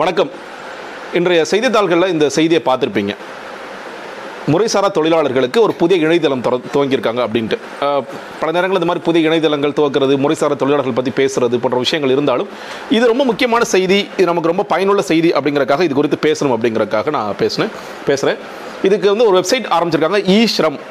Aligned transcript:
வணக்கம். 0.00 0.28
இன்றைய 1.18 1.40
செய்தித்தாள்களில் 1.50 2.12
இந்த 2.12 2.26
செய்தியை 2.34 2.60
பார்த்துருப்பீங்க. 2.66 3.12
முறைசாரா 4.52 4.88
தொழிலாளர்களுக்கு 4.96 5.58
ஒரு 5.64 5.72
புதிய 5.80 5.96
இணையதளம் 6.04 6.42
திற 6.44 6.58
துவங்கியிருக்காங்க 6.74 7.20
அப்படின்ட்டு. 7.26 7.56
பல 8.40 8.48
நேரங்கள் 8.56 8.78
இந்த 8.80 8.88
மாதிரி 8.90 9.02
புதிய 9.08 9.28
இணையதளங்கள் 9.28 9.74
துவக்கிறது 9.78 10.14
முறைசாரா 10.24 10.56
தொழிலாளர்கள் 10.62 10.96
பற்றி 10.98 11.12
பேசுறது 11.20 11.58
போன்ற 11.64 11.78
விஷயங்கள் 11.84 12.14
இருந்தாலும் 12.16 12.50
இது 12.96 13.04
ரொம்ப 13.12 13.24
முக்கியமான 13.30 13.64
செய்தி 13.74 13.98
இது 14.18 14.28
நமக்கு 14.30 14.52
ரொம்ப 14.52 14.66
பயனுள்ள 14.72 15.04
செய்தி 15.10 15.30
அப்படிங்கிறக்காக 15.38 15.84
இது 15.88 15.96
குறித்து 16.00 16.18
பேசணும் 16.28 16.54
அப்படிங்கிறக்காக 16.56 17.14
நான் 17.18 17.36
பேசினேன் 17.42 17.72
பேசுகிறேன் 18.08 18.40
இதுக்கு 18.88 19.08
வந்து 19.14 19.28
ஒரு 19.30 19.36
வெப்சைட் 19.40 19.68
ஆரம்பிச்சிருக்காங்க 19.76 20.20
இ 20.36 20.40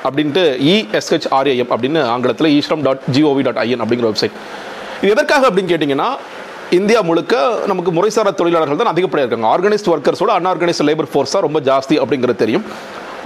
அப்படின்ட்டு 0.07 0.45
E S H R A M 0.73 1.71
அப்படின்னு 1.75 2.01
ஆங்கிலத்தில் 2.15 2.53
eShram 2.59 2.83
dot 2.87 3.05
G O V 3.17 3.45
dot 3.49 3.61
I N 3.67 3.83
அப்படிங்கிற 3.85 4.09
வெப்சைட் 4.13 4.35
இது 5.01 5.13
எதற்காக 5.15 5.45
அப்படின்னு 5.47 5.71
கேட்டிங்கன்னா 5.71 6.09
இந்தியா 6.75 6.99
முழுக்க 7.07 7.33
நமக்கு 7.71 7.91
முறைசாரா 7.97 8.31
தொழிலாளர்கள் 8.39 8.79
தான் 8.79 8.89
அதிகப்படியாக 8.91 9.27
இருக்காங்க. 9.27 9.47
ஆர்கனைஸ்ட் 9.53 9.89
ஒர்க்கர்ஸோட 9.93 10.31
அன்ஆர்கனைஸ்ட் 10.39 10.83
லேபர் 10.87 11.09
ஃபோர்ஸ் 11.11 11.33
தான் 11.35 11.45
ரொம்ப 11.45 11.59
ஜாஸ்தி 11.67 11.95
அப்படிங்கிறது 12.03 12.41
தெரியும். 12.43 12.65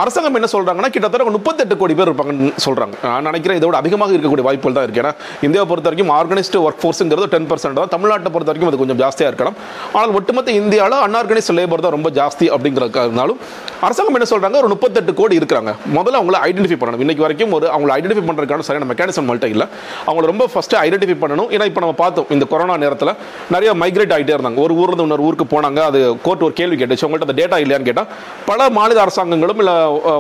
அரசாங்கம் 0.02 0.38
என்ன 0.40 0.48
சொல்கிறாங்கன்னா 0.54 0.90
கிட்டத்தட்ட 0.96 1.32
முப்பத்தெட்டு 1.38 1.76
கோடி 1.82 1.94
பேர் 2.00 2.10
இருப்பாங்கன்னு 2.10 2.52
சொல்கிறாங்க 2.66 2.96
நான் 3.06 3.28
நினைக்கிறேன் 3.30 3.58
இதோட 3.60 3.76
அதிகமாக 3.82 4.14
இருக்கக்கூடிய 4.16 4.46
வாய்ப்புகள் 4.48 4.76
தான் 4.78 4.86
இருக்குது 4.88 5.02
ஏன்னா 5.04 5.14
இந்தியாவை 5.46 5.68
பொறுத்த 5.72 5.88
வரைக்கும் 5.90 6.12
ஆர்கனைஸ்டு 6.18 6.62
ஒர்க் 6.66 6.82
ஃபோர்ஸுங்கிறது 6.84 7.28
டென் 7.34 7.48
பர்சன்ட் 7.52 7.78
தான். 7.80 7.92
தமிழ்நாட்டை 7.94 8.32
பொறுத்த 8.36 8.52
வரைக்கும் 8.52 8.72
அது 8.72 8.80
கொஞ்சம் 8.82 9.00
ஜாஸ்தியாக 9.04 9.32
இருக்கலாம். 9.32 9.58
ஆனால் 9.98 10.14
ஒட்டுமொத்த 10.20 10.52
இந்தியாவில் 10.62 10.98
அன்ஆர்கனைஸ்ட் 11.08 11.54
லேபர் 11.60 11.84
தான் 11.86 11.96
ரொம்ப 11.98 12.12
ஜாஸ்தி 12.20 12.48
அப்படிங்கிறதுனாலும் 12.56 13.40
அரசாங்கம் 13.88 14.18
என்ன 14.20 14.28
சொல்கிறாங்க 14.32 14.58
ஒரு 14.64 14.70
முப்பத்தெட்டு 14.74 15.12
கோடி 15.20 15.40
இருக்கிறாங்க. 15.42 15.74
முதல்ல 15.98 16.20
அவங்கள 16.22 16.40
ஐடென்டிஃபை 16.48 16.78
பண்ணணும். 16.82 17.04
இன்றைக்கி 17.06 17.24
வரைக்கும் 17.26 17.54
ஒரு 17.58 17.68
அவங்களை 17.76 17.94
ஐடென்டிஃபை 17.98 18.24
பண்ணுறதுக்கான 18.30 18.66
சரியான 18.70 18.88
மெக்கானிசம் 18.92 19.30
மட்டும் 19.32 19.54
இல்லை. 19.56 19.68
அவங்கள 20.08 20.26
ரொம்ப 20.34 20.48
ஃபஸ்ட்டு 20.54 20.80
ஐடென்டிஃபை 20.86 21.18
பண்ணணும். 21.24 21.50
ஏன்னா 21.58 21.68
இப்போ 21.72 21.84
நம்ம 21.86 21.96
பார்த்தோம் 22.04 22.28
இந்த 22.38 22.48
கொரோனா 22.54 22.76
நேரத்தில் 22.86 23.14
நிறைய 23.56 23.72
மைக்ரேட் 23.84 24.16
ஆகிட்டே 24.18 24.36
இருந்தாங்க. 24.38 24.62
ஒரு 24.68 24.76
ஊர்ல 24.82 25.06
இன்னொரு 25.08 25.26
ஊருக்கு 25.28 25.48
போனாங்க. 25.56 25.80
அது 25.92 26.02
கோர்ட் 26.26 26.46
ஒரு 26.50 26.56
கேள்வி 26.62 26.78
கேட்டுச்சு. 26.82 27.06
அவங்கள்ட்ட 27.06 27.30
அந்த 27.30 27.38
டேட்டா 27.42 27.60
இல்லையான்னு 27.66 27.90
கேட்டால் 27.92 28.10
பல 28.50 28.70
மாநில 28.80 29.02
அரசாங்கங்களும் 29.06 29.62
இல்லை 29.64 29.76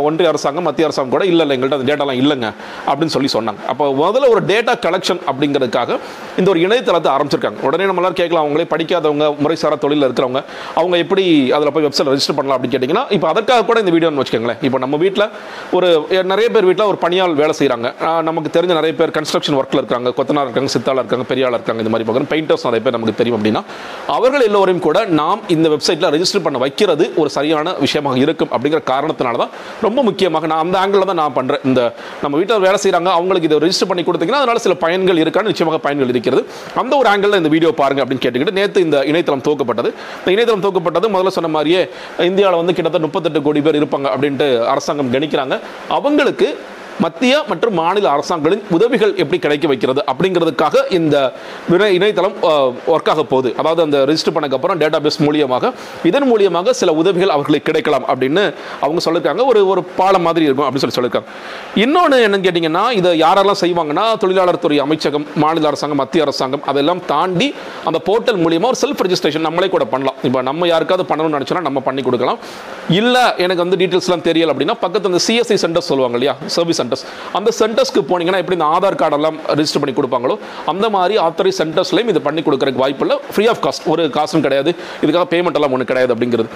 ஒன்றிய 0.07 0.29
அரசாங்கம் 0.31 0.65
மத்திய 0.67 0.87
அரசாங்கம் 0.87 1.13
கூட 1.15 1.25
இல்லை 1.31 1.43
இல்லை 1.45 1.55
எங்கள்கிட்ட 1.57 1.79
அந்த 1.79 1.87
டேட்டாலாம் 1.91 2.19
இல்லைங்க 2.21 2.47
அப்படின்னு 2.89 3.13
சொல்லி 3.15 3.29
சொன்னாங்க. 3.35 3.61
அப்போ 3.71 3.85
முதல்ல 4.01 4.29
ஒரு 4.35 4.41
டேட்டா 4.51 4.75
கலெக்ஷன் 4.85 5.21
அப்படிங்கிறதுக்காக 5.31 5.99
இந்த 6.39 6.47
ஒரு 6.53 6.59
இணையதளத்தை 6.65 7.11
ஆரம்பிச்சிருக்காங்க. 7.15 7.59
உடனே 7.67 7.87
நம்ம 7.89 8.01
எல்லாரும் 8.01 8.19
கேட்கலாம் 8.21 8.43
அவங்களே 8.45 8.67
படிக்காதவங்க 8.73 9.27
முறைசாரா 9.43 9.77
தொழிலில் 9.85 10.07
இருக்கிறவங்க 10.07 10.41
அவங்க 10.81 10.95
எப்படி 11.05 11.25
அதில் 11.57 11.73
போய் 11.75 11.85
வெப்சைட் 11.87 12.11
ரெஜிஸ்டர் 12.13 12.37
பண்ணலாம் 12.39 12.57
அப்படின்னு 12.57 12.75
கேட்டிங்கன்னா 12.75 13.05
இப்போ 13.17 13.29
அதற்காக 13.33 13.65
கூட 13.69 13.77
இந்த 13.83 13.93
வீடியோன்னு 13.95 14.23
வச்சுக்கோங்களேன். 14.23 14.59
இப்போ 14.69 14.79
நம்ம 14.85 14.97
வீட்டில் 15.05 15.25
ஒரு 15.77 15.89
நிறைய 16.33 16.47
பேர் 16.55 16.67
வீட்டில் 16.69 16.87
ஒரு 16.91 16.99
பணியாள் 17.05 17.35
வேலை 17.41 17.55
செய்கிறாங்க 17.61 17.87
நமக்கு 18.29 18.49
தெரிஞ்ச 18.57 18.73
நிறைய 18.79 18.95
பேர் 19.01 19.15
கன்ஸ்ட்ரக்ஷன் 19.17 19.57
ஒர்க்கில் 19.61 19.81
இருக்காங்க 19.81 20.15
கொத்தனார் 20.19 20.47
இருக்காங்க 20.47 20.71
சித்தாளர் 20.75 21.03
இருக்காங்க 21.03 21.27
பெரியாளர் 21.31 21.59
இருக்காங்க 21.59 21.83
இந்த 21.83 21.93
மாதிரி 21.93 22.07
பார்க்குறோம். 22.07 22.31
பெயிண்டர்ஸ் 22.33 22.65
நிறைய 22.69 22.83
பேர் 22.85 22.97
நமக்கு 22.97 23.19
தெரியும் 23.21 23.37
அப்படின்னா 23.39 23.63
அவர்கள் 24.17 24.45
எல்லோரையும் 24.49 24.83
கூட 24.87 24.99
நாம் 25.21 25.41
இந்த 25.55 25.67
வெப்சைட்டில் 25.75 26.11
ரெஜிஸ்டர் 26.15 26.45
பண்ண 26.47 26.59
வைக்கிறது 26.65 27.05
ஒரு 27.21 27.29
சரியான 27.37 27.73
விஷயமாக 27.85 28.17
இருக்கும் 28.23 28.51
அப்படிங்கிற 28.55 28.81
காரணத்தினால 28.91 29.37
தான் 29.43 29.50
ரொம்ப 29.85 29.99
முக்கியமாக 30.09 30.47
நான் 30.51 30.63
அந்த 30.65 30.75
ஆங்கிளில் 30.81 31.09
தான் 31.11 31.21
நான் 31.23 31.35
பண்ணுறேன் 31.37 31.63
இந்த 31.69 31.81
நம்ம 32.23 32.33
வீட்டில் 32.39 32.63
வேலை 32.67 32.79
செய்கிறாங்க 32.83 33.09
அவங்களுக்கு 33.17 33.49
இதை 33.49 33.59
ரெஜிஸ்டர் 33.65 33.89
பண்ணி 33.91 34.05
கொடுத்தீங்கன்னா 34.09 34.41
அதனால 34.43 34.63
சில 34.65 34.75
பயன்கள் 34.85 35.21
இருக்கான்னு 35.23 35.51
நிச்சயமாக 35.53 35.79
பயன்கள் 35.85 36.11
இருக்கிறது. 36.13 36.43
அந்த 36.81 36.93
ஒரு 37.01 37.09
ஆங்கிளில் 37.13 37.39
இந்த 37.41 37.51
வீடியோ 37.55 37.71
பாருங்க 37.81 38.03
அப்படின்னு 38.03 38.25
கேட்டுக்கிட்டு 38.25 38.57
நேற்று 38.59 38.85
இந்த 38.87 38.97
இணையதளம் 39.11 39.45
துவக்கப்பட்டது. 39.47 39.91
இந்த 40.19 40.29
இணையதளம் 40.35 40.65
தோக்கப்பட்டது 40.67 41.13
முதல்ல 41.15 41.33
சொன்ன 41.37 41.51
மாதிரியே 41.55 41.81
இந்தியாவில் 42.31 42.59
வந்து 42.61 42.75
கிட்டத்தட்ட 42.77 43.07
முப்பத்தெட்டு 43.07 43.45
கோடி 43.47 43.63
பேர் 43.67 43.79
இருப்பாங்க 43.81 44.09
அப்படின்ட்டு 44.13 44.49
அரசாங்கம் 44.73 45.13
கணிக்கிறாங்க. 45.15 45.57
அவங்களுக்கு 45.97 46.49
மத்திய 47.05 47.33
மற்றும் 47.51 47.75
மாநில 47.81 48.07
அரசாங்கங்களின் 48.15 48.63
உதவிகள் 48.77 49.13
எப்படி 49.23 49.39
கிடைக்க 49.45 49.65
வைக்கிறது 49.71 50.01
அப்படிங்கிறதுக்காக 50.11 50.83
இந்த 50.97 51.15
இணையதளம் 51.97 52.35
ஒர்க் 52.93 53.11
ஆக 53.13 53.23
போகுது. 53.33 53.49
அதாவது 53.61 53.81
அந்த 53.85 53.97
ரிஜிஸ்டர் 54.09 54.35
பண்ணக்கப்புறம் 54.35 54.79
டேட்டா 54.83 54.99
பேஸ் 55.05 55.19
மூலியமாக 55.25 55.71
இதன் 56.09 56.27
மூலியமாக 56.31 56.73
சில 56.81 56.93
உதவிகள் 57.01 57.33
அவர்களுக்கு 57.35 57.67
கிடைக்கலாம் 57.69 58.05
அப்படின்னு 58.11 58.43
அவங்க 58.85 59.01
சொல்லியிருக்காங்க 59.07 59.45
ஒரு 59.51 59.61
ஒரு 59.73 59.83
பாலம் 59.99 60.25
மாதிரி 60.27 60.45
இருக்கும் 60.47 60.67
அப்படின்னு 60.67 60.85
சொல்லி 60.85 60.97
சொல்லியிருக்காங்க 60.99 61.29
இன்னொன்று 61.83 62.19
என்னன்னு 62.27 62.45
கேட்டிங்கன்னா 62.47 62.83
இதை 62.99 63.11
யாரெல்லாம் 63.25 63.61
செய்வாங்கன்னா 63.63 64.05
தொழிலாளர் 64.23 64.61
துறை 64.65 64.79
அமைச்சகம் 64.85 65.27
மாநில 65.43 65.69
அரசாங்கம் 65.71 66.01
மத்திய 66.03 66.25
அரசாங்கம் 66.27 66.63
அதெல்லாம் 66.73 67.01
தாண்டி 67.13 67.49
அந்த 67.89 68.01
போர்ட்டல் 68.09 68.41
மூலியமாக 68.43 68.71
ஒரு 68.73 68.81
செல்ஃப் 68.83 69.03
ரெஜிஸ்ட்ரேஷன் 69.05 69.45
நம்மளே 69.47 69.69
கூட 69.75 69.85
பண்ணலாம். 69.93 70.17
இப்போ 70.29 70.41
நம்ம 70.49 70.67
யாருக்காவது 70.73 71.05
பண்ணணும்னு 71.11 71.37
நினச்சோன்னா 71.37 71.65
நம்ம 71.69 71.79
பண்ணி 71.87 72.01
கொடுக்கலாம். 72.07 72.39
இல்லை 72.99 73.25
எனக்கு 73.43 73.63
வந்து 73.63 73.79
டீட்டெயில்ஸ்லாம் 73.81 74.25
தெரியல 74.29 74.53
அப்படின்னா 74.53 74.77
பக்கத்து 74.85 75.09
அந்த 75.11 75.21
சிஎஸ்சி 75.27 75.57
சென்டர் 75.65 75.87
சொல்லுவாங்க 75.89 76.17
இல்லையா? 76.19 76.35
சர்வீஸ் 76.57 76.80
சென்டர்ஸ் 76.81 77.05
அந்த 77.39 77.49
சென்டர்ஸ்க்கு 77.61 78.03
போனீங்கன்னா 78.11 78.41
எப்படி 78.43 78.57
இந்த 78.59 78.69
ஆதார் 78.75 78.99
கார்டெல்லாம் 79.01 79.39
ரெஜிஸ்டர் 79.59 79.83
பண்ணி 79.83 79.95
கொடுப்பாங்களோ 79.99 80.37
அந்த 80.73 80.85
மாதிரி 80.95 81.15
ஆத்தரைஸ் 81.27 81.59
சென்டர்ஸ்லையும் 81.61 82.11
இது 82.13 82.21
பண்ணி 82.27 82.43
கொடுக்கறதுக்கு 82.47 82.83
வாய்ப்பு 82.85 83.05
இல்லை. 83.05 83.17
ஃப்ரீ 83.33 83.45
ஆஃப் 83.53 83.61
காஸ்ட் 83.65 83.85
ஒரு 83.93 84.03
காசும் 84.17 84.43
கிடையாது. 84.45 84.73
இதுக்காக 85.03 85.25
பேமெண்ட் 85.33 85.57
எல்லாம் 85.59 85.73
ஒன்று 85.75 85.89
கிடையாது 85.91 86.11
அப்படிங்கிறது. 86.15 86.49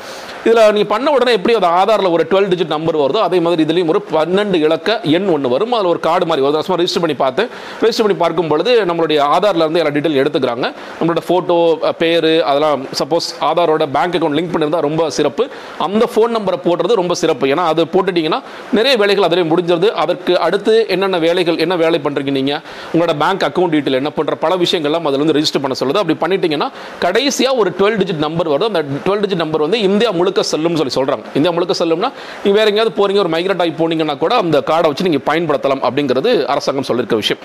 இதில் 0.45 0.61
நீங்கள் 0.77 0.91
பண்ண 0.93 1.11
உடனே 1.15 1.31
எப்படி 1.39 1.55
அது 1.59 1.69
ஆதாரில் 1.81 2.11
ஒரு 2.15 2.23
டுவெல் 2.31 2.49
டிஜிட் 2.53 2.73
நம்பர் 2.75 2.97
வருதோ 3.03 3.21
அதே 3.27 3.37
மாதிரி 3.45 3.63
இதுலேயும் 3.67 3.91
ஒரு 3.93 4.01
பன்னெண்டு 4.15 4.59
இலக்க 4.65 4.99
எண் 5.17 5.29
ஒன்று 5.35 5.53
வரும். 5.55 5.73
அதில் 5.77 5.91
ஒரு 5.93 6.01
கார்டு 6.07 6.27
மாதிரி 6.29 6.45
ஒரு 6.47 6.55
வருஷமாக 6.57 6.79
ரெஜிஸ்டர் 6.81 7.03
பண்ணி 7.05 7.17
பார்த்தேன். 7.23 7.49
ரிஜிஸ்டர் 7.83 8.05
பண்ணி 8.07 8.17
பார்க்கும் 8.23 8.49
பொழுது 8.53 8.71
நம்மளுடைய 8.91 9.19
ஆதார்ல 9.35 9.65
இருந்து 9.65 9.81
எல்லா 9.81 9.93
டீட்டெயில் 9.97 10.21
எடுத்துக்கிறாங்க. 10.23 10.65
நம்மளோட 10.99 11.23
ஃபோட்டோ 11.27 11.57
பேர் 12.01 12.29
அதெல்லாம் 12.49 12.83
சப்போஸ் 13.01 13.27
ஆதாரோட 13.49 13.85
பேங்க் 13.97 14.15
அக்கௌண்ட் 14.17 14.37
லிங்க் 14.39 14.51
பண்ணியிருந்தால் 14.53 14.85
ரொம்ப 14.87 15.09
சிறப்பு. 15.17 15.43
அந்த 15.87 16.03
ஃபோன் 16.13 16.33
நம்பரை 16.37 16.59
போடுறது 16.67 16.99
ரொம்ப 17.01 17.13
சிறப்பு. 17.21 17.45
ஏன்னா 17.53 17.65
அது 17.71 17.81
போட்டுட்டீங்கன்னா 17.95 18.39
நிறைய 18.77 18.93
வேலைகள் 19.03 19.27
அதிலே 19.29 19.45
முடிஞ்சிருது. 19.51 19.89
அதற்கு 20.15 20.39
அடுத்து 20.39 20.85
என்னென்ன 20.87 21.19
வேலைகள் 21.19 21.57
என்ன 21.57 21.75
வேலை 21.75 21.99
பண்ணுறீங்க 22.03 22.31
நீங்கள் 22.31 22.61
உங்களோட 22.93 23.13
பேங்க் 23.17 23.43
அக்கௌண்ட் 23.45 23.73
டீட்டெயில் 23.73 23.99
என்ன 23.99 24.11
பண்ணுற 24.17 24.35
பல 24.39 24.55
விஷயங்கள்லாம் 24.55 25.07
அதில் 25.07 25.23
வந்து 25.23 25.33
ரெஜிஸ்டர் 25.33 25.61
பண்ண 25.61 25.75
சொல்லுது. 25.79 25.97
அப்படி 25.97 26.17
பண்ணிட்டீங்கன்னா 26.23 26.67
கடைசியாக 26.99 27.57
ஒரு 27.57 27.73
டுவெல் 27.79 27.97
டிஜிட் 27.97 28.17
நம்பர் 28.17 28.49
வருது 28.49 28.63
அந்த 28.63 28.83
டுவெல் 29.05 29.23
டிஜிட் 29.23 29.35
நம்பர் 29.35 29.61
வந்து 29.61 29.79
இந்தியா 29.79 30.11
முழுக்க 30.11 30.41
செல்லும்னு 30.41 30.85
சொல்லி 30.85 30.95
சொல்கிறாங்க 30.95 31.25
இந்தியா 31.33 31.53
முழுக்க 31.53 31.85
செல்லும்னா 31.85 32.09
நீங்கள் 32.43 32.59
வேற 32.59 32.65
எங்கேயாவது 32.65 32.95
போறீங்க 32.95 33.19
ஒரு 33.19 33.29
மைக்ரேட் 33.29 33.59
ஆகி 33.59 33.73
போனீங்கன்னா 33.77 34.17
கூட 34.17 34.35
அந்த 34.35 34.63
கார்டை 34.65 34.87
வச்சு 34.87 35.09
நீங்கள் 35.09 35.25
பயன்படுத்தலாம் 35.25 35.83
அப்படிங்கிறது 35.89 36.45
அரசாங்கம் 36.45 36.83
சொல்லியிருக்க 36.83 37.15
விஷயம். 37.15 37.43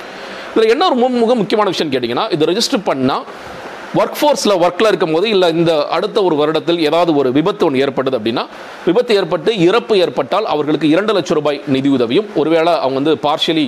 இதில் 0.56 0.70
என்ன 0.70 0.86
ஒரு 0.90 0.96
மு- 0.96 1.20
மிக 1.20 1.34
முக்கியமான 1.34 1.70
விஷயம் 1.70 1.92
கேட்டிங்கன்னா 1.92 2.32
இது 2.32 2.46
ரெஜிஸ்டர் 2.46 2.86
பண்ணால் 2.86 3.24
ஒர்க் 3.98 4.18
ஃபோர்ஸில் 4.18 4.58
ஒர்க்கில் 4.64 4.88
இருக்கும்போது 4.90 5.26
இல்லை 5.34 5.46
இந்த 5.60 5.72
அடுத்த 5.96 6.18
ஒரு 6.26 6.34
வருடத்தில் 6.40 6.82
ஏதாவது 6.88 7.12
ஒரு 7.20 7.28
விபத்து 7.36 7.64
ஒன்று 7.68 7.80
ஏற்பட்டது 7.84 8.18
அப்படின்னா 8.18 8.44
விபத்து 8.88 9.12
ஏற்பட்டு 9.20 9.52
இறப்பு 9.68 9.94
ஏற்பட்டால் 10.04 10.46
அவர்களுக்கு 10.54 10.88
இரண்டு 10.94 11.14
லட்சம் 11.16 11.38
ரூபாய் 11.38 11.58
நிதியுதவியும் 11.76 12.28
ஒருவேளை 12.42 12.74
அவங்க 12.82 12.98
வந்து 13.00 13.14
பார்ஷியலி 13.24 13.66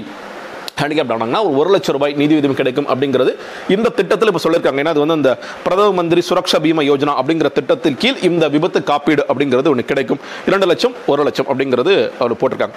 ஹேண்டிகேப்ட் 0.80 1.14
ஆனாங்கன்னா 1.14 1.40
ஒரு 1.46 1.56
ஒரு 1.62 1.70
லட்சம் 1.74 1.94
ரூபாய் 1.96 2.14
நிதி 2.20 2.32
நிதியுதவி 2.34 2.56
கிடைக்கும் 2.60 2.86
அப்படிங்கிறது 2.92 3.32
இந்த 3.74 3.88
திட்டத்தில் 3.98 4.30
இப்போ 4.30 4.42
சொல்லியிருக்காங்க. 4.44 4.80
ஏன்னா 4.82 4.92
அது 4.94 5.02
வந்து 5.04 5.18
இந்த 5.20 5.32
பிரதம 5.64 5.92
மந்திரி 5.98 6.22
சுரக்ஷா 6.28 6.58
பீமா 6.64 6.82
யோஜனா 6.90 7.14
அப்படிங்கிற 7.20 7.48
திட்டத்தின் 7.58 7.98
கீழ் 8.02 8.22
இந்த 8.28 8.44
விபத்து 8.54 8.80
காப்பீடு 8.90 9.22
அப்படிங்கிறது 9.30 9.70
ஒன்று 9.72 9.90
கிடைக்கும். 9.90 10.20
இரண்டு 10.50 10.68
லட்சம் 10.70 10.94
ஒரு 11.14 11.24
லட்சம் 11.28 11.50
அப்படிங்கிறது 11.52 11.94
அவர் 12.22 12.40
போட்டிருக்காங்க. 12.40 12.76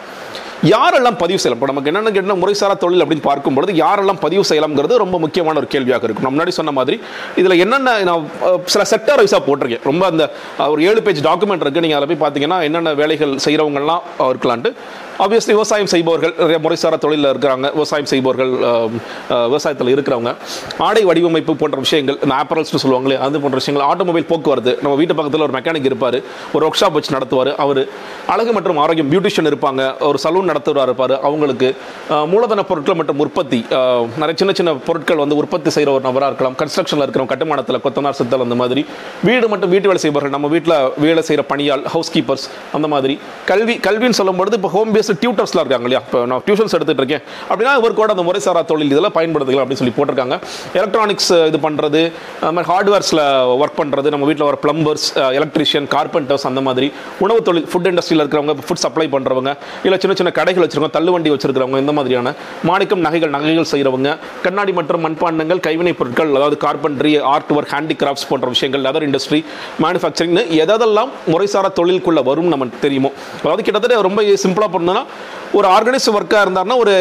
யாரெல்லாம் 0.74 1.18
பதிவு 1.24 1.40
செய்யலாம்? 1.40 1.60
இப்போ 1.60 1.70
நமக்கு 1.72 1.90
என்னென்ன 1.92 2.12
கேட்டால் 2.16 2.42
முறைசாரா 2.44 2.76
தொழில் 2.84 3.04
அப்படின்னு 3.04 3.26
பார்க்கும்பொழுது 3.30 3.72
யாரெல்லாம் 3.82 4.20
பதிவு 4.26 4.44
செய்யலாம்ங்கிறது 4.50 5.02
ரொம்ப 5.04 5.18
முக்கியமான 5.24 5.60
ஒரு 5.62 5.68
கேள்வியாக 5.74 6.06
இருக்கும். 6.08 6.26
நான் 6.26 6.36
முன்னாடி 6.36 6.54
சொன்ன 6.60 6.74
மாதிரி 6.80 6.98
இதில் 7.42 7.62
என்னென்ன 7.64 7.96
நான் 8.10 8.30
சில 8.74 8.84
செக்டர் 8.94 9.20
வைஸாக 9.22 9.42
போட்டிருக்கேன். 9.48 9.84
ரொம்ப 9.90 10.06
அந்த 10.12 10.24
ஒரு 10.74 10.84
ஏழு 10.90 11.02
பேஜ் 11.08 11.22
டாக்குமெண்ட் 11.30 11.66
இருக்குது 11.66 11.84
நீங்கள் 11.86 12.00
அதில் 12.00 12.12
போய் 12.12 12.24
பார்த்தீங்கன்னா 12.26 12.60
என்னென்ன 12.68 12.94
வேலைகள் 13.02 13.34
செய்கிறவங்கலாம் 13.46 14.02
இருக்கலான்ட்டு. 14.32 14.72
ஆப்வியஸ்லி 15.24 15.54
விவசாயம் 15.58 15.90
செய்பவர்கள் 15.92 16.34
நிறைய 16.40 16.58
முறைசாரா 16.64 16.98
தொழிலில் 17.04 17.30
இருக்கிறாங்க. 17.34 17.68
விவசாயம் 17.76 18.10
செய்பவர்கள் 18.14 18.52
விவசாயத்தில் 19.52 19.92
இருக்கிறவங்க. 19.96 20.32
ஆடை 20.88 21.04
வடிவமைப்பு 21.10 21.54
போன்ற 21.62 21.78
விஷயங்கள் 21.86 22.18
இந்த 22.24 22.34
ஆப்பரல்ஸ்னு 22.42 22.82
சொல்லுவாங்களே 22.86 23.20
அது 23.26 23.42
போன்ற 23.44 23.58
விஷயங்கள் 23.62 23.88
ஆட்டோமொபைல் 23.92 24.28
போக்குவரத்து. 24.32 24.74
நம்ம 24.82 24.96
வீட்டு 25.02 25.16
பக்கத்தில் 25.20 25.46
ஒரு 25.48 25.56
மெக்கானிக் 25.58 25.88
இருப்பார். 25.92 26.20
ஒரு 26.56 26.66
ஒர்க் 26.68 26.80
ஷாப் 26.82 26.98
வச்சு 26.98 27.16
நடத்துவார். 27.18 27.52
அவர் 27.66 27.82
அழகு 28.36 28.54
மற்றும் 28.58 28.82
ஆரோக்கியம் 28.86 29.12
பியூட்டிஷியன் 29.14 29.52
இருப்பாங்க. 29.52 29.84
ஒரு 30.10 30.20
சலூன் 30.26 30.45
நடத்துவார் 30.52 30.90
இருப்பார் 30.90 31.16
அவங்களுக்கு 31.28 31.70
மூலதன 32.34 32.64
பொருட்கள் 32.70 32.98
மற்றும் 33.00 33.22
உற்பத்தி 33.26 33.60
நிறைய 34.22 34.36
சின்ன 34.42 34.54
சின்ன 34.60 34.74
பொருட்கள் 34.88 35.22
வந்து 35.24 35.36
உற்பத்தி 35.42 35.70
செய்கிற 35.76 35.92
ஒரு 35.98 36.04
நபராக 36.08 36.30
இருக்கலாம். 36.32 36.56
கன்ஸ்ட்ரக்ஷனில் 36.62 37.06
இருக்கிற 37.06 37.26
கட்டுமானத்தில் 37.34 37.82
கொத்தனார் 37.86 38.18
சித்தல் 38.20 38.46
அந்த 38.48 38.58
மாதிரி. 38.62 38.82
வீடு 39.28 39.46
மட்டும் 39.54 39.72
வீட்டு 39.74 39.90
வேலை 39.92 40.02
செய்பவர்கள் 40.06 40.34
நம்ம 40.36 40.50
வீட்டில் 40.56 40.76
வேலை 41.06 41.24
செய்கிற 41.30 41.46
பணியால் 41.52 41.84
ஹவுஸ் 41.94 42.12
கீப்பர்ஸ் 42.16 42.46
அந்த 42.78 42.88
மாதிரி. 42.94 43.16
கல்வி 43.52 43.76
கல்வின்னு 43.88 44.18
சொல்லும்பொழுது 44.22 44.58
இப்போ 44.60 44.72
ஹோம் 44.76 44.92
பேஸ்டு 44.96 45.18
டியூட்டர்ஸ்லாம் 45.24 45.66
இருக்காங்க 45.66 45.88
இல்லையா? 45.90 46.02
இப்போ 46.08 46.20
நான் 46.32 46.44
டியூஷன்ஸ் 46.48 46.76
எடுத்துட்டு 46.78 47.02
இருக்கேன். 47.04 47.24
அப்படின்னா 47.50 47.74
இவர் 47.82 47.98
கூட 48.02 48.10
அந்த 48.16 48.26
முறைசாரா 48.30 48.64
தொழில் 48.72 48.94
இதெல்லாம் 48.94 49.16
பயன்படுத்திக்கலாம் 49.18 49.66
அப்படின்னு 49.66 49.84
சொல்லி 49.84 49.96
போட்டிருக்காங்க. 49.98 50.38
எலக்ட்ரானிக்ஸ் 50.80 51.32
இது 51.50 51.60
பண்ணுறது 51.68 52.02
அது 52.44 52.54
மாதிரி 52.58 52.70
ஹார்ட்வேர்ஸில் 52.74 53.24
ஒர்க் 53.62 53.78
பண்ணுறது 53.82 54.14
நம்ம 54.16 54.26
வீட்டில் 54.30 54.48
வர 54.50 54.58
ப்ளம்பர்ஸ் 54.66 55.08
எலக்ட்ரிஷியன் 55.40 55.88
கார்பெண்டர்ஸ் 55.96 56.48
அந்த 56.52 56.64
மாதிரி. 56.68 56.90
உணவு 57.26 57.42
தொழில் 57.50 57.68
ஃபுட் 57.72 57.90
இண்டஸ்ட்ரியில் 57.92 58.24
இருக்கிறவங்க 58.24 58.56
ஃபுட் 58.68 58.84
சப்ளை 58.86 59.08
பண்ணுறவங்க 59.16 59.52
இல்லை 59.88 60.00
சின்ன 60.06 60.16
சின்ன 60.20 60.34
கடைகள் 60.38 60.64
வச்சுருக்கோம் 60.66 60.96
தள்ளுவண்டி 60.98 61.32
வச்சிருக்கிறவங்க 61.34 61.82
இந்த 61.84 61.96
மாதிரியான 61.98 62.34
மாணிக்கம் 62.64 63.04
நகைகள் 63.06 63.34
நகைகள் 63.36 63.70
செய்கிறவங்க 63.72 64.10
கண்ணாடி 64.46 64.74
மற்றும் 64.80 65.04
மண்பாண்டங்கள் 65.06 65.64
கைவினைப் 65.68 66.00
பொருட்கள் 66.00 66.32
அதாவது 66.38 66.58
கார்பன்ட்ரி 66.66 67.14
ஆர்ட் 67.34 67.54
ஒர்க் 67.58 67.74
ஹேண்டிகிராஃப்ட்ஸ் 67.76 68.28
போன்ற 68.30 68.48
விஷயங்கள் 68.56 68.84
லெதர் 68.86 69.08
இண்டஸ்ட்ரி 69.08 69.40
மேனுஃபேக்சரிங்னு 69.84 70.44
எதெல்லாம் 70.64 71.12
முறைசாரா 71.34 71.72
தொழிலுக்குள்ளே 71.80 72.24
வரும் 72.30 72.54
நமக்கு 72.56 72.84
தெரியுமோ. 72.86 73.12
அதாவது 73.44 73.64
கிட்டத்தட்ட 73.64 74.02
ரொம்ப 74.10 74.22
சிம்பிளாக 74.44 74.72
பண்ணணும்னா 74.76 75.04
ஒரு 75.58 75.68
ஆர்கனைஸ் 75.76 76.08
ஒர்க்காக 76.18 76.40
இருந்தாருன்னா 76.46 76.78
ஒரு 76.84 76.94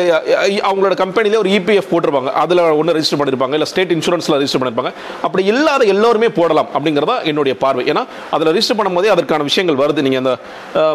அவங்களோட 0.69 0.95
கம்பெனிலே 1.01 1.39
ஒரு 1.43 1.51
இபிஎஃப் 1.56 1.89
போட்டிருப்பாங்க. 1.93 2.31
அதில் 2.43 2.61
ஒன்று 2.81 2.95
ரெஜிஸ்டர் 2.97 3.21
பண்ணியிருப்பாங்க 3.21 3.56
இல்லை 3.59 3.69
ஸ்டேட் 3.71 3.93
இன்சூரன்ஸில் 3.95 4.37
ரெஜிஸ்டர் 4.41 4.61
பண்ணியிருப்பாங்க 4.62 4.93
அப்படி 5.27 5.43
இல்லாத 5.53 5.85
எல்லோருமே 5.95 6.29
போடலாம் 6.39 6.69
அப்படிங்கிறதா 6.77 7.17
என்னுடைய 7.31 7.55
பார்வை. 7.65 7.85
ஏன்னா 7.93 8.03
அதில் 8.37 8.51
ரெஜிஸ்டர் 8.56 8.79
பண்ணும்போதே 8.81 9.11
அதற்கான 9.15 9.47
விஷயங்கள் 9.51 9.79
வருது. 9.83 10.05
நீங்கள் 10.06 10.23
அந்த 10.23 10.35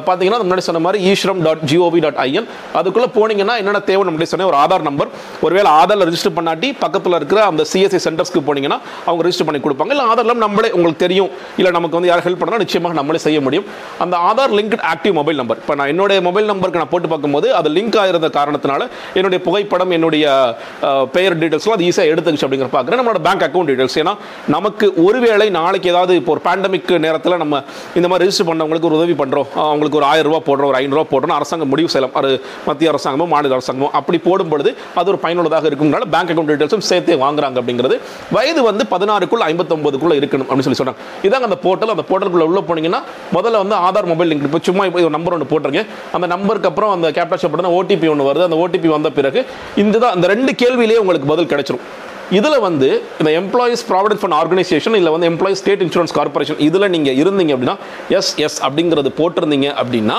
பார்த்தீங்கன்னா 0.07 0.39
முன்னாடி 0.45 0.65
சொன்ன 0.67 0.83
மாதிரி 0.85 0.99
Eswaram 1.11 1.41
dot 1.47 1.63
GOV 1.71 2.01
dot 2.05 2.21
IN 2.27 2.47
அதுக்குள்ளே 2.81 3.09
போனீங்கன்னா 3.17 3.55
என்னென்ன 3.63 3.81
தேவை 3.89 4.03
நம்ம 4.09 4.29
சொன்ன 4.33 4.47
ஒரு 4.51 4.59
ஆதார் 4.63 4.85
நம்பர் 4.89 5.11
ஒருவேளை 5.47 5.71
ஆதாரில் 5.81 6.07
ரெஜிஸ்டர் 6.09 6.35
பண்ணாட்டி 6.39 6.69
பக்கத்தில் 6.85 7.17
இருக்கிற 7.19 7.41
அந்த 7.49 7.65
சிஎஸ்சி 7.73 8.01
சென்டர்ஸ்க்கு 8.07 8.45
போனீங்கன்னா 8.49 8.79
அவங்க 9.07 9.21
ரெஜிஸ்டர் 9.27 9.49
பண்ணி 9.49 9.63
கொடுப்பாங்க. 9.67 9.93
இல்லை 9.97 10.07
ஆதார்லாம் 10.13 10.43
நம்மளே 10.45 10.71
உங்களுக்கு 10.77 11.03
தெரியும். 11.05 11.29
இல்லை 11.59 11.73
நமக்கு 11.77 11.97
வந்து 11.99 12.11
யார் 12.13 12.25
ஹெல்ப் 12.29 12.41
பண்ணால் 12.43 12.63
நிச்சயமாக 12.65 12.99
நம்மளே 13.01 13.23
செய்ய 13.27 13.41
முடியும். 13.49 13.67
அந்த 14.05 14.15
Aadhaar 14.31 14.55
linked 14.59 14.81
active 14.93 15.17
mobile 15.21 15.39
number 15.43 15.61
இப்போ 15.63 15.75
நான் 15.81 15.93
என்னுடைய 15.95 16.19
மொபைல் 16.29 16.51
நம்பருக்கு 16.53 16.83
நான் 16.83 16.93
போட்டு 16.95 17.11
பார்க்கும்போது 17.13 17.47
அது 17.59 17.69
லிங்க் 17.77 17.97
ஆயிருந்த 18.01 18.29
காரணத்தினால 18.37 18.81
என்னுடைய 19.19 19.39
புகைப்படம் 19.47 19.91
என்னுடைய 19.97 20.25
பெயர் 21.15 21.37
டீட்டெயில்ஸ்லாம் 21.41 21.77
அது 21.77 21.87
ஈஸியாக 21.89 22.11
எடுத்துக்கிச்சு 22.13 22.45
அப்படிங்கிற 22.47 22.69
பார்க்குறேன். 22.75 22.99
நம்மளோட 23.01 23.21
பேங்க் 23.27 23.45
அக்கௌண்ட் 23.47 23.69
டீடைல்ஸ் 23.71 23.97
ஏன்னா 24.03 24.13
நமக்கு 24.55 24.85
ஒருவேளை 25.05 25.47
நாளைக்கு 25.59 25.89
ஏதாவது 25.93 26.15
இப்போ 26.21 26.33
ஒரு 26.35 26.43
பேண்டமிக் 26.47 26.91
நேரத்தில் 27.05 27.37
நம்ம 27.43 27.61
இந்த 27.99 28.07
மாதிரி 28.11 28.25
ரெஜிஸ்டர் 28.25 28.49
பண்ணவங்களுக்கு 28.49 28.89
ஒரு 28.91 28.97
உதவி 29.01 29.15
பண்ணுறோம் 29.21 29.47
அவங்களுக்கு 29.67 29.99
ஒரு 30.01 30.07
ஆயிரம் 30.11 30.29
ரூபாய் 30.31 30.45
போடுறோம் 30.49 30.69
ஒரு 30.71 30.79
ஐநூறுரூவா 30.81 31.07
போடுறோம் 31.13 31.35
அரசாங்கம் 31.39 31.71
முடிவு 31.73 31.89
செய்யலாம். 31.93 32.15
அது 32.21 32.31
மத்திய 32.67 32.91
அரசாங்கமோ 32.93 33.27
மாநில 33.33 33.57
அரசாங்கமோ 33.59 33.89
அப்படி 33.99 34.17
போடும் 34.27 34.51
பொழுது 34.53 34.71
அது 34.99 35.09
ஒரு 35.13 35.19
பயனுள்ளதாக 35.25 35.69
இருக்கும்னால 35.71 36.07
பேங்க் 36.15 36.31
அக்கௌண்ட் 36.33 36.51
டீட்டெயில்ஸும் 36.51 36.85
சேர்த்தே 36.89 37.17
வாங்குறாங்க 37.25 37.57
அப்படிங்கிறது. 37.61 37.97
வயது 38.35 38.63
வந்து 38.69 38.85
பதினாறுக்குள்ள 38.93 39.43
ஐம்பத்தொம்பதுக்குள்ள 39.51 40.15
இருக்கணும் 40.21 40.47
அப்படின்னு 40.49 40.67
சொல்லி 40.67 40.81
சொன்னாங்க 40.81 41.27
இதாங்க 41.27 41.47
அந்த 41.49 41.59
போர்ட்டல் 41.65 41.93
அந்த 41.95 42.05
போர்ட்டலுக்குள்ள 42.09 42.47
உள்ள 42.51 42.61
போனீங்கன்னா 42.69 43.01
முதல்ல 43.37 43.61
வந்து 43.63 43.75
ஆதார் 43.87 44.09
மொபைல் 44.11 44.29
லிங்க் 44.31 44.45
இப்போ 44.49 44.61
சும்மா 44.69 44.85
இப்போ 44.89 44.99
ஒரு 45.07 45.15
நம்பர் 45.17 45.35
ஒன்று 45.35 45.49
போட்டிருக்கேன். 45.51 45.87
அந்த 46.17 46.25
நம்பருக்கு 46.33 46.69
அப்புறம் 46.71 46.91
அந்த 46.95 47.07
கேப் 47.17 47.28
பண்ண 47.31 47.71
ஓடிபி 47.79 48.09
ஒன்று 48.13 48.29
வருது. 48.29 48.47
அந்த 48.49 48.59
ஓடிபி 48.65 48.91
வந்த 48.97 49.11
பிறகு 49.17 49.41
இந்த 49.83 49.95
தான் 50.03 50.15
அந்த 50.17 50.27
ரெண்டு 50.33 50.53
கேள்வியிலேயே 50.61 51.01
உங்களுக்கு 51.05 51.31
பதில் 51.33 51.51
கிடைச்சிரும். 51.53 51.83
இதில் 52.37 52.63
வந்து 52.67 52.87
இந்த 53.21 53.29
எம்ப்ளாயீஸ் 53.41 53.83
ப்ராவிடன்ட் 53.89 54.21
ஃபண்ட் 54.21 54.37
ஆர்கனைசேஷன் 54.39 54.95
இல்லை 54.97 55.11
வந்து 55.13 55.27
எம்ப்ளாயீஸ் 55.31 55.61
ஸ்டேட் 55.63 55.83
இன்சூரன்ஸ் 55.85 56.13
கார்பரேஷன் 56.17 56.59
இதில் 56.67 56.91
நீங்கள் 56.95 57.17
இருந்தீங்க 57.21 57.53
அப்படின்னா 57.55 57.77
எஸ் 58.17 58.33
எஸ் 58.47 58.59
அப்படிங்கிறது 58.67 59.11
போட்டிருந்தீங்க 59.19 59.69
அப்படின்னா 59.79 60.17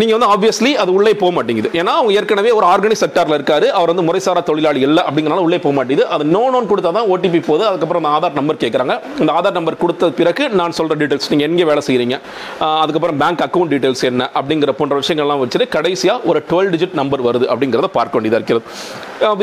நீங்கள் 0.00 0.16
வந்து 0.16 0.28
ஆப்வியஸ்லி 0.34 0.72
அது 0.82 0.90
உள்ளே 0.96 1.12
போக 1.22 1.30
மாட்டேங்குது. 1.36 1.70
ஏன்னா 1.80 1.92
அவங்க 2.00 2.12
ஏற்கனவே 2.18 2.50
ஒரு 2.58 2.66
ஆர்கனைஸ் 2.72 3.02
செக்டாரில் 3.04 3.36
இருக்காரு. 3.38 3.68
அவர் 3.78 3.92
வந்து 3.92 4.04
முறைசாரா 4.08 4.42
தொழிலாளி 4.50 4.82
இல்லை 4.88 5.04
அப்படிங்கிறனால 5.06 5.44
உள்ளே 5.46 5.58
போக 5.64 5.74
மாட்டேங்குது. 5.78 6.06
அது 6.16 6.26
நோ 6.34 6.42
நோன் 6.54 6.68
கொடுத்தா 6.72 6.92
தான் 6.98 7.08
ஓடிபி 7.14 7.40
போகுது. 7.48 7.64
அதுக்கப்புறம் 7.70 8.02
அந்த 8.02 8.12
ஆதார் 8.18 8.38
நம்பர் 8.40 8.60
கேட்குறாங்க 8.64 8.96
அந்த 9.22 9.30
ஆதார் 9.38 9.56
நம்பர் 9.58 9.80
கொடுத்த 9.84 10.10
பிறகு 10.20 10.44
நான் 10.60 10.76
சொல்கிற 10.80 10.98
டீட்டெயில்ஸ் 11.02 11.30
நீங்கள் 11.34 11.48
எங்கே 11.50 11.66
வேலை 11.70 11.84
செய்கிறீங்க 11.88 12.18
அதுக்கப்புறம் 12.82 13.18
பேங்க் 13.24 13.44
அக்கௌண்ட் 13.48 13.72
டீடைல்ஸ் 13.74 14.04
என்ன? 14.12 14.28
அப்படிங்கிற 14.40 14.74
போன்ற 14.82 15.00
விஷயங்கள்லாம் 15.02 15.42
வச்சுட்டு 15.44 15.68
கடைசியாக 15.78 16.28
ஒரு 16.32 16.40
டுவெல் 16.52 16.72
டிஜிட் 16.76 17.00
நம்பர் 17.02 17.26
வருது 17.30 17.48
அப்படிங்கிறத 17.54 17.90
பார்க்க 17.98 18.18
வேண்டியதாக 18.18 18.40
இருக்கிறது. 18.42 18.64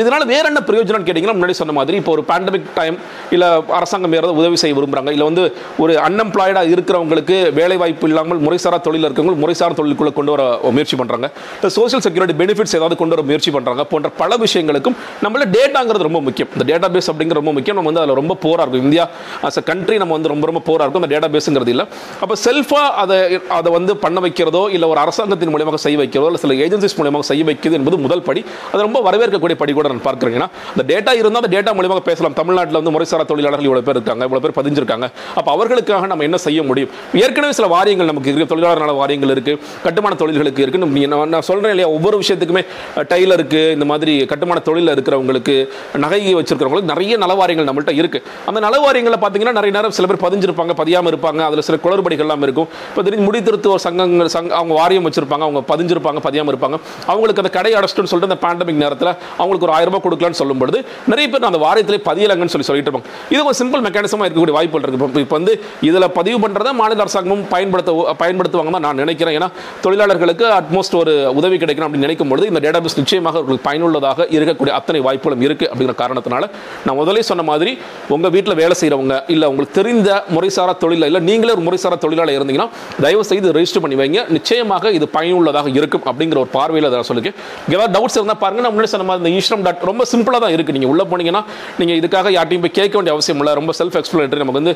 இதனால் 0.02 0.28
வேறு 0.32 0.42
வேற 0.44 0.52
என்ன 0.52 0.60
பிரயோஜனம் 0.68 1.04
கேட்டிங்கன்னா 1.06 1.34
முன்னாடி 1.36 1.54
சொன்ன 1.58 1.74
மாதிரி 1.76 1.96
இப்போ 2.00 2.10
ஒரு 2.14 2.22
பேண்டமிக் 2.30 2.66
டைம் 2.78 2.96
இல்லை 3.34 3.46
அரசாங்கம் 3.78 4.14
யாராவது 4.16 4.38
உதவி 4.40 4.56
செய்ய 4.62 4.74
விரும்புகிறாங்க 4.78 5.12
இல்லை 5.14 5.26
வந்து 5.28 5.44
ஒரு 5.82 5.92
அன்எம்ப்ளாய்டாக 6.06 6.72
இருக்கிறவங்களுக்கு 6.74 7.36
வேலை 7.58 7.76
வாய்ப்பு 7.82 8.08
இல்லாமல் 8.10 8.40
முறைசாரா 8.46 8.78
தொழில் 8.86 9.06
இருக்கிறவங்க 9.06 9.42
முறைசாரா 9.44 9.74
தொழிலுக்குள்ளே 9.78 10.12
கொண்டு 10.18 10.33
வர 10.34 10.44
முயற்சி 10.76 10.96
பண்ணுறாங்க 11.00 11.26
இந்த 11.58 11.70
சோஷியல் 11.78 12.04
செக்யூரிட்டி 12.06 12.36
பெனிஃபிட்ஸ் 12.42 12.76
ஏதாவது 12.78 12.98
கொண்டு 13.02 13.14
வர 13.16 13.24
முயற்சி 13.30 13.50
பண்ணுறாங்க 13.56 13.82
போன்ற 13.92 14.08
பல 14.22 14.36
விஷயங்களுக்கும் 14.44 14.96
நம்மள 15.24 15.42
டேட்டாங்கிறது 15.56 16.06
ரொம்ப 16.08 16.20
முக்கியம். 16.28 16.50
இந்த 16.56 16.64
டேட்டா 16.70 16.88
பேஸ் 16.94 17.08
அப்படிங்கிற 17.12 17.38
ரொம்ப 17.42 17.52
முக்கியம். 17.56 17.76
நம்ம 17.78 17.90
வந்து 17.90 18.02
அதில் 18.02 18.18
ரொம்ப 18.22 18.34
போராக 18.44 18.64
இருக்கும். 18.64 18.86
இந்தியா 18.88 19.04
அஸ் 19.48 19.58
அ 19.60 19.64
கண்ட்ரி 19.70 19.96
நம்ம 20.02 20.12
வந்து 20.16 20.30
ரொம்ப 20.32 20.46
ரொம்ப 20.50 20.62
போராக 20.68 20.84
இருக்கும். 20.84 21.02
அந்த 21.02 21.10
டேட்டா 21.14 21.28
பேஸுங்கிறது 21.34 21.72
இல்லை. 21.74 21.86
அப்போ 22.22 22.34
செல்ஃபாக 22.46 22.86
அதை 23.02 23.18
அதை 23.58 23.70
வந்து 23.78 23.92
பண்ண 24.04 24.18
வைக்கிறதோ 24.26 24.62
இல்லை 24.76 24.88
ஒரு 24.92 25.00
அரசாங்கத்தின் 25.04 25.52
மூலியமாக 25.54 25.80
செய்ய 25.86 25.98
வைக்கிறதோ 26.02 26.28
இல்லை 26.30 26.40
சில 26.44 26.54
ஏஜென்சிஸ் 26.66 26.96
மூலியமாக 27.00 27.26
செய்ய 27.30 27.44
வைக்கிறது 27.50 27.78
என்பது 27.80 27.98
முதல் 28.06 28.24
படி. 28.28 28.42
அது 28.72 28.80
ரொம்ப 28.88 29.00
வரவேற்கக்கூடிய 29.08 29.58
படி 29.62 29.72
கூட 29.78 29.88
நான் 29.92 30.04
பார்க்குறேன். 30.08 30.36
ஏன்னா 30.38 30.48
அந்த 30.74 30.84
டேட்டா 30.92 31.14
இருந்தால் 31.20 31.42
அந்த 31.42 31.52
டேட்டா 31.56 31.72
மூலியமாக 31.78 32.04
பேசலாம். 32.10 32.36
தமிழ்நாட்டில் 32.40 32.78
வந்து 32.80 32.94
முறைசாரா 32.96 33.26
தொழிலாளர்கள் 33.32 33.68
இவ்வளோ 33.68 33.84
பேர் 33.88 33.98
இருக்காங்க 33.98 34.22
இவ்வளோ 34.28 34.42
பேர் 34.44 34.56
பதிஞ்சிருக்காங்க. 34.60 35.08
அப்போ 35.38 35.50
அவர்களுக்காக 35.56 36.08
நம்ம 36.12 36.24
என்ன 36.28 36.38
செய்ய 36.46 36.62
முடியும்? 36.70 36.90
ஏற்கனவே 37.22 37.54
சில 37.58 37.66
வாரியங்கள் 37.76 38.10
நமக்கு 38.12 38.30
இருக்குது 38.30 38.50
தொழிலாளர் 38.52 38.82
நல 38.84 38.94
வாரியங்கள் 39.02 39.32
இருக்குது 39.36 39.58
கட்டுமான 39.86 40.16
தொழில்களுக்கு 40.24 40.62
இருக்குன்னு 40.62 40.86
நம்ம- 40.86 41.16
நான் 41.16 41.28
நான் 41.28 41.42
சொல்றேன் 41.42 41.70
இல்லையா 41.70 41.88
ஒவ்வொரு 41.88 42.18
விஷயத்துக்குமே 42.18 42.66
டைலருக்கு 42.96 43.70
இந்த 43.70 43.84
மாதிரி 43.84 44.26
கட்டுமான 44.26 44.60
தொழிலில் 44.60 44.94
இருக்கிறவங்களுக்கு 44.94 45.68
நகையை 45.96 46.34
வச்சிருக்கிறவங்களுக்கு 46.34 46.82
நிறைய 46.82 47.18
நலவாரியங்கள் 47.18 47.68
நம்மள்ட்ட 47.70 48.02
இருக்குது 48.02 48.22
அந்த 48.46 48.60
நலவாரியங்களில் 48.60 49.22
பார்த்தீங்கன்னா 49.22 49.52
நிறைய 49.52 49.70
நேரம் 49.70 49.90
சில 49.90 50.14
பேர் 50.14 50.30
பதிஞ்சிருப்பாங்க 50.30 50.70
பதியாமல் 50.76 51.12
இருப்பாங்க 51.14 51.38
அதில் 51.38 51.60
சில 51.60 51.78
குளறுபடிகள்லாம் 51.84 52.42
இருக்கும். 52.42 52.68
இப்போ 52.88 53.02
திடீர்னு 53.02 53.24
முடி 53.24 53.42
சங்கங்கள் 53.76 54.28
சங்க 54.28 54.54
அவங்க 54.54 54.74
வாரியம் 54.74 55.10
வச்சிருப்பாங்க 55.10 55.38
அவங்க 55.38 55.62
பதிஞ்சிருப்பாங்க 55.76 56.16
பதியாமல் 56.22 56.54
இருப்பாங்க. 56.54 56.80
அவங்களுக்கு 57.06 57.42
அந்த 57.42 57.48
கடை 57.48 57.74
அடைச்சிட்டுன்னு 57.74 58.04
சொல்லிட்டு 58.04 58.38
அந்த 58.40 58.64
பேண்டமிக் 58.64 58.76
நேரத்தில் 58.76 59.08
அவங்களுக்கு 59.38 59.66
ஒரு 59.66 59.72
ஆயிரம் 59.72 59.92
ரூபாய் 59.92 60.12
கொடுக்கலான்னு 60.12 60.32
சொல்லும் 60.32 60.58
நிறைய 61.06 61.30
பேர் 61.30 61.44
அந்த 61.44 61.58
வாரியத்திலே 61.58 62.00
பதியலங்கன்னு 62.08 62.46
சொல்லி 62.46 62.62
சொல்லிட்டு 62.62 62.90
இருப்பாங்க. 62.90 63.02
இது 63.30 63.44
ஒரு 63.44 63.54
சிம்பிள் 63.58 63.84
மெக்கானிசமாக 63.84 64.28
இருக்கக்கூடிய 64.28 64.50
வாய்ப்புகள் 64.50 64.90
இருக்குது 64.90 64.98
இப்போ- 64.98 65.28
வந்து 65.28 65.62
இதில் 65.80 66.10
பதிவு 66.10 66.48
பண்ணுறதை 66.48 66.72
மாநில 66.72 67.00
அரசாங்கமும் 67.00 67.48
பயன்படுத்த 67.48 68.14
பயன்படுத்துவாங்க 68.18 68.70
தான் 68.70 68.80
நான் 68.80 68.96
நினைக்கிறேன். 68.96 69.40
ஏன்னா 69.40 69.48
தொழிலாளர் 69.80 70.13
தொழிலாளர்களுக்கு 70.14 70.46
அட்மோஸ்ட் 70.58 70.94
ஒரு 71.00 71.12
உதவி 71.38 71.56
கிடைக்கணும் 71.62 71.86
அப்படின்னு 71.86 72.06
நினைக்கும் 72.06 72.30
பொழுது 72.32 72.44
இந்த 72.50 72.60
டேட்டாபேஸ் 72.64 72.96
நிச்சயமாக 73.00 73.36
அவர்களுக்கு 73.38 73.66
பயனுள்ளதாக 73.68 74.26
இருக்கக்கூடிய 74.36 74.72
அத்தனை 74.78 75.00
வாய்ப்புகளும் 75.06 75.42
இருக்குது 75.46 75.68
அப்படிங்கிற 75.70 75.94
காரணத்தினால 76.02 76.44
நான் 76.86 76.98
முதலே 77.00 77.22
சொன்ன 77.30 77.44
மாதிரி 77.50 77.72
உங்கள் 78.14 78.32
வீட்டில் 78.34 78.56
வேலை 78.60 78.74
செய்கிறவங்க 78.80 79.16
இல்லை 79.34 79.46
உங்களுக்கு 79.52 79.76
தெரிந்த 79.80 80.10
முறைசாரா 80.36 80.74
தொழில 80.84 81.08
இல்லை 81.10 81.20
நீங்களே 81.28 81.52
ஒரு 81.56 81.64
முறைசாரா 81.68 81.98
தொழிலாளர் 82.04 82.36
இருந்தீங்கன்னா 82.38 82.68
தயவு 83.04 83.24
செய்து 83.30 83.54
ரெஜிஸ்டர் 83.58 83.84
பண்ணி 83.84 83.98
வைங்க. 84.02 84.20
நிச்சயமாக 84.36 84.92
இது 84.98 85.08
பயனுள்ளதாக 85.16 85.68
இருக்கும் 85.78 86.04
அப்படிங்கிற 86.10 86.40
ஒரு 86.44 86.50
பார்வையில் 86.56 86.88
அதை 86.90 86.98
நான் 87.00 87.34
ஏதாவது 87.74 87.92
டவுட்ஸ் 87.96 88.18
இருந்தால் 88.20 88.40
பாருங்க. 88.44 88.62
நான் 88.66 88.74
முன்னாடி 88.76 88.92
சொன்ன 88.94 89.06
மாதிரி 89.10 89.22
இந்த 89.24 89.32
ஈஸ்ரம் 89.40 89.64
டாட் 89.66 89.84
ரொம்ப 89.90 90.02
சிம்பிளாக 90.12 90.40
தான் 90.44 90.54
இருக்குது 90.56 90.76
நீங்கள் 90.78 90.92
உள்ளே 90.94 91.06
போனீங்கன்னா 91.12 91.42
நீங்கள் 91.80 91.98
இதுக்காக 92.02 92.32
யார்ட்டையும் 92.38 92.64
போய் 92.66 92.76
கேட்க 92.80 92.94
வேண்டிய 92.98 93.14
அவசியம் 93.16 93.40
இல்லை. 93.42 93.54
ரொம்ப 93.60 93.72
செல்ஃப் 93.80 93.98
எக்ஸ்பிளேட்டரி 94.02 94.42
நமக்கு 94.44 94.60
வந்து 94.62 94.74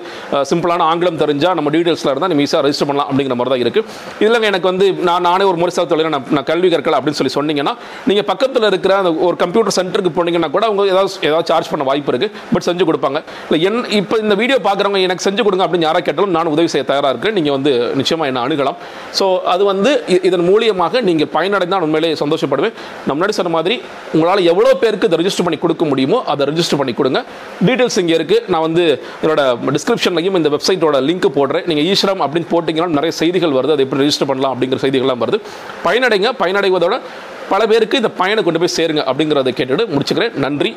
சிம்பிளான 0.51 0.87
ஆங்கிலம் 0.91 1.21
தெரிஞ்சால் 1.25 1.57
நம்ம 1.61 1.69
டீட்டெயில்ஸில் 1.77 2.13
இருந்தால் 2.13 2.33
நம்ம 2.35 2.45
ஈஸியாக 2.47 2.63
ரெஜிஸ்டர் 2.67 2.91
பண்ணலாம் 2.91 3.09
அப்படிங்கிற 3.11 3.37
மாதிரி 3.41 3.53
தான் 3.55 3.65
இருக்குது 3.65 3.87
இதில் 4.25 4.49
எனக்கு 4.53 4.69
வந்து 4.73 4.87
நான் 5.09 5.28
நானே 5.29 5.47
ஒரு 5.51 5.59
முறை 5.63 5.87
தொழில் 5.93 6.13
நான் 6.15 6.29
நான் 6.37 6.49
கல்வி 6.51 6.69
கற்கல 6.75 6.97
அப்படின்னு 6.99 7.19
சொல்லி 7.21 7.35
சொன்னீங்கன்னா 7.39 7.75
நீங்கள் 8.09 8.27
பக்கத்தில் 8.31 8.67
இருக்கிற 8.71 8.93
அந்த 9.03 9.11
ஒரு 9.27 9.37
கம்ப்யூட்டர் 9.43 9.77
சென்டருக்கு 9.79 10.13
போனீங்கன்னா 10.19 10.51
கூட 10.57 10.65
அவங்க 10.69 10.83
ஏதாவது 10.95 11.11
ஏதாவது 11.29 11.49
சார்ஜ் 11.51 11.71
பண்ண 11.73 11.85
வாய்ப்பு 11.91 12.11
இருக்குது 12.13 12.33
பட் 12.53 12.67
செஞ்சு 12.69 12.85
கொடுப்பாங்க. 12.89 13.19
இல்லை 13.47 13.59
என் 13.69 13.79
இப்போ 14.01 14.17
இந்த 14.25 14.35
வீடியோ 14.41 14.59
பார்க்குறவங்க 14.67 15.01
எனக்கு 15.07 15.25
செஞ்சு 15.27 15.43
கொடுங்க 15.47 15.65
அப்படின்னு 15.67 15.87
யாராக 15.89 16.05
கேட்டாலும் 16.09 16.35
நான் 16.37 16.51
உதவி 16.55 16.71
செய்ய 16.75 16.85
தயாராக 16.91 17.13
இருக்கேன் 17.15 17.37
நீங்கள் 17.39 17.55
வந்து 17.57 17.73
நிச்சயமாக 18.01 18.31
என்ன 18.31 18.43
அணுகலாம். 18.47 18.79
ஸோ 19.19 19.27
அது 19.53 19.63
வந்து 19.73 19.91
இதன் 20.29 20.47
மூலியமாக 20.51 21.03
நீங்கள் 21.09 21.31
பயனடைந்தால் 21.37 21.85
உண்மையிலே 21.87 22.11
சந்தோஷப்படுவேன். 22.23 22.75
நம்ம 23.07 23.17
முன்னாடி 23.19 23.37
சொன்ன 23.41 23.53
மாதிரி 23.57 23.77
உங்களால் 24.15 24.43
எவ்வளோ 24.53 24.73
பேருக்கு 24.83 25.09
இதை 25.11 25.19
ரெஜிஸ்டர் 25.23 25.47
பண்ணி 25.49 25.61
கொடுக்க 25.65 25.85
முடியுமோ 25.93 26.21
அதை 26.33 26.49
ரெஜிஸ்டர் 26.53 26.81
பண்ணி 26.83 26.95
கொடுங்க. 27.01 27.21
டீட்டெயில்ஸ் 27.67 27.99
இங்கே 28.05 28.17
இருக்குது 28.21 28.43
நான் 28.55 28.65
வந்து 28.69 28.85
என்னோட 29.23 29.43
டிஸ்கிரிப்ஷன்லையும் 29.77 30.39
இந்த 30.41 30.51
வெப்சைட்டோட 30.57 30.99
லிங்க் 31.09 31.29
போடுறேன். 31.39 31.67
நீங்கள் 31.73 31.89
ஈஸ்வரம் 31.93 32.25
அப்படின்னு 32.27 32.51
போட்டிங்கன்னா 32.55 32.99
நிறைய 32.99 33.15
செய்திகள் 33.23 33.57
வருது. 33.59 33.75
அதை 33.77 33.85
எப்படி 33.87 34.03
ரெஜிஸ்டர் 34.05 34.31
பண்ணலாம் 34.33 34.55
அப்படிங்கிற 34.55 34.81
செய்திகள்லாம் 34.85 35.18
வருது. 35.21 35.41
பயனடைங்க 35.85 36.31
பயனடைவதோட 36.43 37.01
பல 37.49 37.67
பேருக்கு 37.67 37.97
இந்த 37.97 38.11
பயனை 38.11 38.43
கொண்டு 38.43 38.59
போய் 38.59 38.77
சேருங்க 38.77 39.01
அப்படிங்கிறத 39.11 39.51
கேட்டுட்டு 39.59 39.85
முடிச்சுக்கிறேன். 39.95 40.33
நன்றி. 40.33 40.67